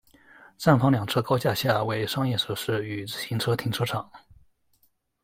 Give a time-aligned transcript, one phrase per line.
[0.57, 4.09] 站房两侧高架下为商业设施与自行车停车场。